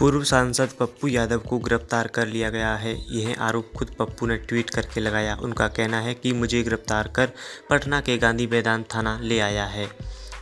पूर्व 0.00 0.22
सांसद 0.24 0.68
पप्पू 0.78 1.08
यादव 1.08 1.38
को 1.38 1.56
गिरफ़्तार 1.58 2.06
कर 2.06 2.26
लिया 2.26 2.48
गया 2.50 2.74
है। 2.74 2.92
यह 3.10 3.40
आरोप 3.40 3.72
खुद 3.76 3.90
पप्पू 3.98 4.26
ने 4.26 4.36
ट्वीट 4.38 4.70
करके 4.70 5.00
लगाया। 5.00 5.34
उनका 5.42 5.66
कहना 5.68 6.00
है 6.00 6.14
कि 6.14 6.32
मुझे 6.32 6.62
गिरफ़्तार 6.62 7.08
कर 7.08 7.32
पटना 7.70 8.00
के 8.00 8.16
गांधी 8.18 8.46
मैदान 8.46 8.84
थाना 8.94 9.18
ले 9.22 9.38
आया 9.40 9.66
है। 9.66 9.86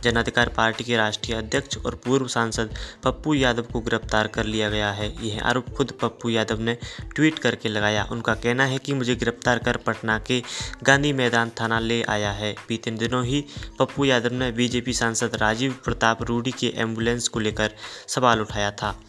जन 0.03 0.15
अधिकार 0.15 0.49
पार्टी 0.49 0.83
के 0.83 0.97
राष्ट्रीय 0.97 1.37
अध्यक्ष 1.37 1.77
और 1.77 1.95
पूर्व 2.05 2.27
सांसद 2.27 2.73
पप्पू 3.03 3.33
यादव 3.33 3.67
को 3.73 3.79
गिरफ़्तार 3.79 4.27
कर 4.27 4.45
लिया 4.45 4.69
गया 4.69 4.91
है। 4.91 5.11
यह 5.27 5.41
आरोप 5.43 5.69
खुद 5.69 5.91
पप्पू 6.01 6.29
यादव 6.29 6.59
ने 6.59 6.77
ट्वीट 7.15 7.39
करके 7.39 7.69
लगाया। 7.69 8.07
उनका 8.11 8.35
कहना 8.35 8.65
है 8.65 8.77
कि 8.77 8.93
मुझे 8.93 9.15
गिरफ़्तार 9.15 9.59
कर 9.59 9.77
पटना 9.77 10.19
के 10.19 10.41
गांधी 10.83 11.13
मैदान 11.13 11.51
थाना 11.61 11.79
ले 11.79 12.01
आया 12.09 12.31
है। 12.31 12.55
बीते 12.67 12.91
दिनों 12.97 13.25
ही 13.25 13.45
पप्पू 13.79 14.05
यादव 14.05 14.33
ने 14.33 14.51
बीजेपी 14.51 14.93
सांसद 14.93 15.35
राजीव 15.35 15.75
प्रताप 15.85 16.23
रूडी 16.23 16.51
के 16.51 16.73
एंबुलेंस 16.75 17.27
को 17.27 17.39
लेकर 17.39 17.75
सवाल 18.07 18.41
उठाया 18.41 18.71
था। 18.71 18.99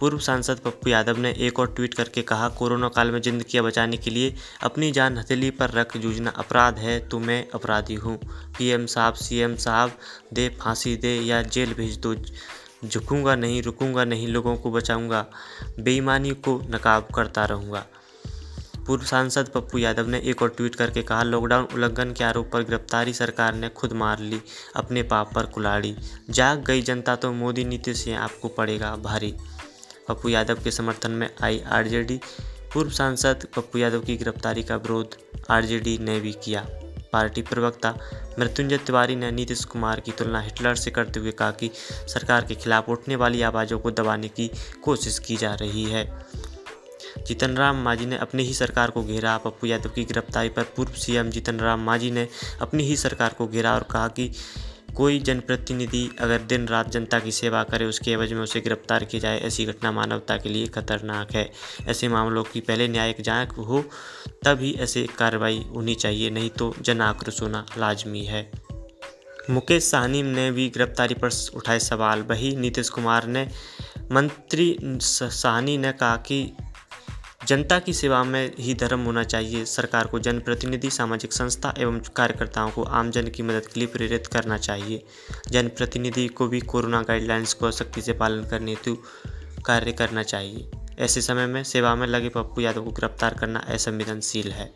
पूर्व 0.00 0.18
सांसद 0.18 0.58
पप्पू 0.58 0.90
यादव 0.90 1.18
ने 1.18 1.30
एक 1.38 1.58
और 1.58 1.72
ट्वीट 1.76 1.94
करके 1.94 2.22
कहा, 2.22 2.48
कोरोना 2.50 2.88
काल 2.88 3.10
में 3.10 3.20
ज़िंदगी 3.20 3.60
बचाने 3.60 3.96
के 3.96 4.10
लिए 4.10 4.34
अपनी 4.62 4.90
जान 4.92 5.18
हथेली 5.18 5.50
पर 5.52 5.70
रख 5.70 5.96
जूझना 5.96 6.30
अपराध 6.38 6.78
है 6.78 6.98
तो 7.08 7.18
मैं 7.20 7.44
अपराधी 7.50 7.94
हूँ। 7.96 8.16
पीएम 8.58 8.86
साहब, 8.86 9.14
सीएम 9.16 9.56
साहब, 9.56 9.98
दे 10.34 10.48
फांसी 10.60 10.96
दे 10.96 11.14
या 11.16 11.42
जेल 11.44 11.74
भेज 11.74 11.98
दो, 11.98 12.14
झुकूँगा 12.84 13.34
नहीं, 13.36 13.62
रुकूँगा 13.62 14.04
नहीं, 14.04 14.28
लोगों 14.28 14.56
को 14.56 14.70
बचाऊँगा, 14.70 15.26
बेईमानी 15.80 16.30
को 16.30 16.60
नकाब 16.70 17.08
करता 17.14 17.44
रहूँगा। 17.46 17.84
पूर्व 18.86 19.04
सांसद 19.04 19.48
पप्पू 19.54 19.78
यादव 19.78 20.06
ने 20.08 20.18
एक 20.20 20.42
और 20.42 20.48
ट्वीट 20.48 20.74
करके 20.74 21.02
कहा, 21.02 21.22
लॉकडाउन 21.24 21.64
उल्लंघन 21.64 22.12
के 22.12 22.24
आरोप 22.24 22.50
पर 22.52 22.62
गिरफ्तारी 22.62 23.12
सरकार 23.14 23.54
ने 23.54 23.68
खुद 23.70 23.92
मार 23.94 24.20
ली, 24.20 24.40
अपने 24.76 25.02
पाप 25.04 25.34
पर 25.34 25.46
कुलाड़ी 25.48 25.94
जाग 26.30 26.64
गई 26.66 26.82
जनता 26.82 27.16
तो 27.16 27.32
मोदी 27.34 27.64
नीति 27.64 27.94
से 27.96 28.14
आपको 28.16 28.48
पड़ेगा 28.50 28.96
भारी। 28.98 29.34
पप्पू 30.08 30.28
यादव 30.28 30.62
के 30.64 30.70
समर्थन 30.70 31.10
में 31.10 31.28
आई 31.42 31.60
आरजेडी। 31.70 32.20
पूर्व 32.74 32.90
सांसद 32.90 33.46
पप्पू 33.56 33.78
यादव 33.78 34.00
की 34.00 34.16
गिरफ्तारी 34.16 34.62
का 34.62 34.76
विरोध 34.76 35.16
आरजेडी 35.50 35.98
ने 35.98 36.18
भी 36.20 36.32
किया। 36.44 36.66
पार्टी 37.12 37.42
प्रवक्ता 37.42 37.94
मृत्युंजय 38.38 38.78
तिवारी 38.78 39.16
ने 39.16 39.30
नीतीश 39.30 39.64
कुमार 39.64 40.00
की 40.00 40.12
तुलना 40.12 40.40
हिटलर 40.40 40.74
से 40.74 40.90
करते 40.90 41.20
हुए 41.20 41.30
कहा 41.32 41.50
कि 41.50 41.70
सरकार 42.08 42.44
के 42.44 42.54
खिलाफ 42.54 42.88
उठने 42.88 43.16
वाली 43.16 43.42
आवाज़ों 43.42 43.78
को 43.78 43.90
दबाने 43.90 44.28
की 44.28 44.50
कोशिश 44.84 45.18
की 45.18 45.36
जा 45.36 45.54
रही 45.54 45.84
है। 45.84 46.04
जीतन 47.26 47.56
राम 47.56 47.76
मांझी 47.76 48.06
ने 48.06 48.16
अपनी 48.16 48.42
ही 48.42 48.54
सरकार 48.54 48.90
को 48.90 49.02
घेरा। 49.02 49.36
पप्पू 49.38 49.66
यादव 49.66 49.90
की 49.90 50.04
गिरफ्तारी 50.04 50.48
पर 50.48 50.62
पूर्व 50.76 50.92
सीएम 50.92 51.30
जीतन 51.30 51.60
राम 51.60 51.80
मांझी 51.80 52.10
ने 52.10 52.28
अपनी 52.60 52.82
ही 52.82 52.96
सरकार 52.96 53.34
को 53.38 53.46
घेरा 53.46 53.74
और 53.74 53.82
कहा 53.82 54.08
कि 54.08 54.30
कोई 54.98 55.18
जनप्रतिनिधि 55.18 56.10
अगर 56.20 56.38
दिन 56.38 56.68
रात 56.68 56.88
जनता 56.88 57.18
की 57.20 57.32
सेवा 57.32 57.62
करे, 57.64 57.84
उसके 57.84 58.10
एवज 58.10 58.32
में 58.32 58.40
उसे 58.40 58.60
गिरफ़्तार 58.60 59.04
किया 59.04 59.20
जाए, 59.20 59.40
ऐसी 59.40 59.64
घटना 59.64 59.92
मानवता 59.92 60.36
के 60.36 60.48
लिए 60.48 60.66
खतरनाक 60.66 61.32
है। 61.32 61.52
ऐसे 61.88 62.08
मामलों 62.08 62.44
की 62.44 62.60
पहले 62.60 62.88
न्यायिक 62.88 63.20
जाँच 63.20 63.48
हो, 63.48 63.84
तभी 64.44 64.72
ऐसे 64.72 65.06
कार्रवाई 65.18 65.66
होनी 65.74 65.94
चाहिए, 65.94 66.30
नहीं 66.30 66.50
तो 66.50 66.74
जन 66.82 67.00
आक्रोश 67.00 67.42
होना 67.42 67.66
लाजमी 67.78 68.24
है। 68.24 68.50
मुकेश 69.50 69.84
साहनी 69.84 70.22
ने 70.22 70.50
भी 70.50 70.68
गिरफ्तारी 70.68 71.14
पर 71.14 71.30
उठाए 71.54 71.78
सवाल। 71.78 72.22
वही 72.22 72.56
नीतीश 72.56 72.88
कुमार 72.88 73.26
ने, 73.26 73.48
मंत्री 74.12 74.78
साहनी 75.02 75.78
ने 75.78 75.92
कहा 75.92 76.16
कि 76.16 76.56
जनता 77.48 77.78
की 77.78 77.92
सेवा 77.92 78.24
में 78.24 78.52
ही 78.58 78.74
धर्म 78.74 79.00
होना 79.00 79.22
चाहिए। 79.24 79.64
सरकार 79.64 80.06
को 80.06 80.18
जनप्रतिनिधि, 80.18 80.90
सामाजिक 80.90 81.32
संस्था 81.32 81.74
एवं 81.78 82.00
कार्यकर्ताओं 82.16 82.70
को 82.70 82.82
आमजन 82.82 83.28
की 83.28 83.42
मदद 83.42 83.66
के 83.66 83.80
लिए 83.80 83.88
प्रेरित 83.88 84.26
करना 84.26 84.58
चाहिए। 84.58 85.02
जनप्रतिनिधि 85.50 86.26
को 86.28 86.48
भी 86.48 86.60
कोरोना 86.60 87.02
गाइडलाइंस 87.02 87.52
को 87.52 87.70
सख्ती 87.70 88.00
से 88.00 88.12
पालन 88.12 88.44
करने 88.44 88.70
हेतु 88.70 88.94
कार्य 89.66 89.92
करना 89.92 90.22
चाहिए। 90.22 90.70
ऐसे 90.98 91.20
समय 91.20 91.46
में 91.46 91.64
सेवा 91.64 91.94
में 91.94 92.06
लगे 92.06 92.28
पप्पू 92.28 92.60
यादव 92.60 92.84
को 92.84 92.90
गिरफ़्तार 92.90 93.34
करना 93.34 93.58
असंवेदनशील 93.58 94.52
है। 94.52 94.72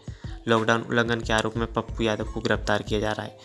लॉकडाउन 0.49 0.83
उल्लंघन 0.83 1.21
के 1.21 1.33
आरोप 1.33 1.57
में 1.57 1.73
पप्पू 1.73 2.05
यादव 2.05 2.25
को 2.25 2.41
गिरफ़्तार 2.41 2.83
किया 2.83 3.01
जा 3.01 3.13
रहा 3.13 3.27
है। 3.27 3.39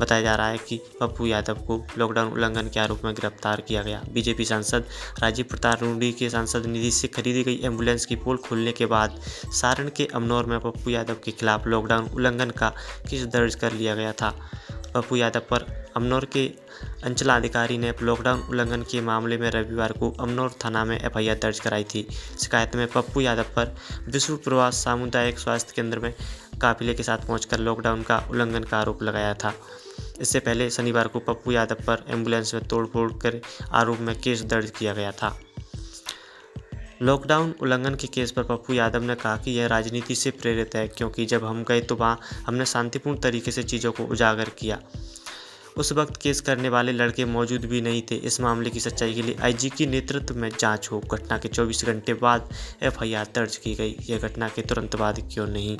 बताया 0.00 0.22
जा 0.22 0.34
रहा 0.34 0.48
है 0.48 0.58
कि 0.58 0.80
पप्पू 1.00 1.26
यादव 1.26 1.58
को 1.66 1.82
लॉकडाउन 1.98 2.32
उल्लंघन 2.32 2.68
के 2.68 2.80
आरोप 2.80 3.04
में 3.04 3.12
गिरफ़्तार 3.14 3.60
किया 3.60 3.82
गया। 3.82 4.02
बीजेपी 4.12 4.44
सांसद 4.44 4.84
राजीव 5.20 5.46
प्रताप 5.50 5.82
रूडी 5.82 6.12
के 6.12 6.30
सांसद 6.30 6.66
निधि 6.66 6.90
से 6.90 7.08
खरीदी 7.08 7.42
गई 7.42 7.60
एंबुलेंस 7.64 8.06
की 8.06 8.16
पोल 8.16 8.36
खुलने 8.38 8.72
के 8.72 8.86
बाद 8.86 9.20
सारण 9.52 9.88
के 9.96 10.08
अमनौर 10.14 10.46
में 10.46 10.58
पप्पू 10.60 10.90
यादव 10.90 11.16
के 11.24 11.30
खिलाफ 11.30 11.66
लॉकडाउन 11.66 12.08
उल्लंघन 12.08 12.50
का 12.50 12.68
केस 13.10 13.24
दर्ज 13.26 13.54
कर 13.54 13.72
लिया 13.72 13.94
गया 13.94 14.12
था। 14.12 14.34
पप्पू 14.98 15.16
यादव 15.16 15.40
पर 15.40 15.66
अमनौर 15.96 16.24
के 16.24 16.46
अंचलाधिकारी 17.04 17.78
ने 17.78 17.92
लॉकडाउन 18.02 18.40
उल्लंघन 18.40 18.82
के 18.82 19.00
मामले 19.00 19.36
में 19.38 19.50
रविवार 19.50 19.92
को 19.92 20.10
अमनौर 20.20 20.50
थाना 20.64 20.84
में 20.84 20.98
एफआईआर 20.98 21.36
दर्ज 21.36 21.60
कराई 21.60 21.84
थी। 21.84 22.06
शिकायत 22.40 22.76
में 22.76 22.86
पप्पू 22.86 23.20
यादव 23.20 23.54
पर 23.56 23.74
विश्व 24.08 24.36
प्रवास 24.36 24.84
सामुदायिक 24.84 25.38
स्वास्थ्य 25.38 25.72
केंद्र 25.76 25.98
में 25.98 26.14
काफिले 26.60 26.94
के 26.94 27.02
साथ 27.02 27.18
पहुंचकर 27.18 27.58
लॉकडाउन 27.58 28.02
का 28.02 28.18
उल्लंघन 28.30 28.64
का 28.64 28.78
आरोप 28.78 29.02
लगाया 29.02 29.34
था। 29.34 29.54
इससे 30.20 30.40
पहले 30.40 30.70
शनिवार 30.70 31.08
को 31.08 31.18
पप्पू 31.18 31.52
यादव 31.52 31.76
पर 31.86 32.04
एंबुलेंस 32.08 32.54
में 32.54 32.64
तोड़फोड़ 32.64 33.12
कर 33.12 33.40
आरोप 33.72 34.00
में 34.00 34.20
केस 34.20 34.42
दर्ज 34.42 34.70
किया 34.70 34.94
गया 34.94 35.12
था। 35.12 35.36
लॉकडाउन 37.02 37.54
उल्लंघन 37.62 37.94
के 37.94 38.06
केस 38.06 38.30
पर 38.30 38.42
पप्पू 38.42 38.74
यादव 38.74 39.02
ने 39.02 39.14
कहा 39.14 39.36
कि 39.36 39.50
यह 39.50 39.66
राजनीति 39.66 40.14
से 40.14 40.30
प्रेरित 40.30 40.74
है, 40.74 40.88
क्योंकि 40.88 41.26
जब 41.26 41.44
हम 41.44 41.64
गए 41.64 41.80
तो 41.80 41.96
वहाँ 41.96 42.20
हमने 42.46 42.66
शांतिपूर्ण 42.66 43.18
तरीके 43.18 43.50
से 43.50 43.62
चीज़ों 43.62 43.92
को 43.92 44.04
उजागर 44.04 44.48
किया। 44.48 44.80
उस 45.76 45.92
वक्त 45.92 46.16
केस 46.16 46.40
करने 46.40 46.68
वाले 46.68 46.92
लड़के 46.92 47.24
मौजूद 47.24 47.64
भी 47.64 47.80
नहीं 47.80 48.02
थे। 48.10 48.14
इस 48.14 48.40
मामले 48.40 48.70
की 48.70 48.80
सच्चाई 48.80 49.14
के 49.14 49.22
लिए 49.22 49.36
आईजी 49.42 49.68
के 49.68 49.86
नेतृत्व 49.86 50.34
में 50.34 50.50
जाँच 50.60 50.88
हो। 50.92 51.00
घटना 51.00 51.38
के 51.38 51.48
24 51.48 51.84
घंटे 51.84 52.14
बाद 52.14 52.48
एफआईआर 52.82 53.26
दर्ज 53.34 53.56
की 53.56 53.74
गई। 53.74 53.96
यह 54.10 54.18
घटना 54.18 54.48
के 54.48 54.62
तुरंत 54.62 54.96
बाद 54.96 55.28
क्यों 55.32 55.46
नहीं? 55.46 55.78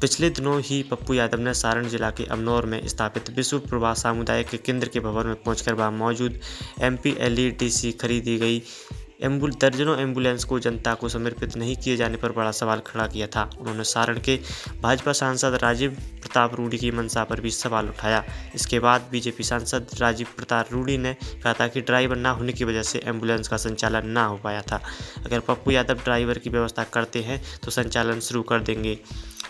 पिछले 0.00 0.30
दिनों 0.30 0.60
ही 0.60 0.82
पप्पू 0.82 1.14
यादव 1.14 1.38
ने 1.38 1.54
सारण 1.54 1.88
जिला 1.88 2.10
के 2.10 2.24
अमनौर 2.24 2.66
में 2.66 2.88
स्थापित 2.88 3.30
विश्व 3.30 3.58
प्रवास 3.58 4.02
सामुदायिक 4.02 4.62
केंद्र 4.62 4.88
के 4.88 5.00
भवन 5.00 5.26
में 5.26 5.34
पहुंचकर 5.34 5.74
वहाँ 5.74 5.90
मौजूद 5.90 6.38
एम 6.80 6.96
पी 6.96 7.92
खरीदी 7.92 8.36
गई। 8.38 8.62
एम्बुल, 9.20 9.52
दर्जनों 9.52 9.96
एंबुलेंस 9.98 10.44
को 10.44 10.58
जनता 10.58 10.92
को 10.94 11.08
समर्पित 11.08 11.56
नहीं 11.56 11.74
किए 11.76 11.96
जाने 11.96 12.16
पर 12.16 12.32
बड़ा 12.32 12.50
सवाल 12.50 12.80
खड़ा 12.86 13.06
किया 13.06 13.26
था। 13.26 13.42
उन्होंने 13.60 13.84
सारण 13.84 14.18
के 14.20 14.38
भाजपा 14.82 15.12
सांसद 15.12 15.58
राजीव 15.62 15.96
प्रताप 16.22 16.54
रूडी 16.54 16.78
की 16.78 16.90
मंशा 16.90 17.24
पर 17.24 17.40
भी 17.40 17.50
सवाल 17.50 17.88
उठाया। 17.88 18.22
इसके 18.54 18.78
बाद 18.78 19.08
बीजेपी 19.12 19.44
सांसद 19.44 19.86
राजीव 20.00 20.26
प्रताप 20.36 20.72
रूडी 20.72 20.96
ने 20.98 21.14
कहा 21.24 21.52
था 21.52 21.68
कि 21.68 21.80
ड्राइवर 21.80 22.16
ना 22.16 22.30
होने 22.30 22.52
की 22.52 22.64
वजह 22.64 22.82
से 22.82 22.98
एंबुलेंस 22.98 23.48
का 23.48 23.56
संचालन 23.56 24.08
ना 24.08 24.24
हो 24.24 24.36
पाया 24.36 24.62
था। 24.62 24.80
अगर 25.26 25.40
पप्पू 25.40 25.70
यादव 25.70 26.04
ड्राइवर 26.04 26.38
की 26.38 26.50
व्यवस्था 26.50 26.84
करते 26.84 27.22
हैं 27.22 27.42
तो 27.64 27.70
संचालन 27.70 28.20
शुरू 28.20 28.42
कर 28.42 28.60
देंगे। 28.60 28.98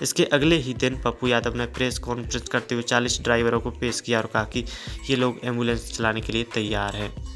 इसके 0.03 0.25
अगले 0.25 0.57
ही 0.57 0.75
दिन 0.75 1.01
पप्पू 1.03 1.29
यादव 1.29 1.55
ने 1.55 1.67
प्रेस 1.69 1.99
कॉन्फ्रेंस 1.99 2.49
करते 2.49 2.75
हुए 2.75 2.85
40 2.85 3.23
ड्राइवरों 3.23 3.61
को 3.61 3.71
पेश 3.71 4.01
किया 4.01 4.21
और 4.21 4.27
कहा 4.27 4.45
कि 4.45 4.65
ये 5.11 5.17
लोग 5.17 5.41
एंबुलेंस 5.45 5.93
चलाने 5.97 6.21
के 6.21 6.33
लिए 6.33 6.45
तैयार 6.55 6.97
हैं। 6.97 7.28